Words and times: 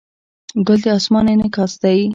ګل 0.67 0.79
د 0.83 0.85
اسمان 0.97 1.25
انعکاس 1.31 1.71
دی. 1.81 1.99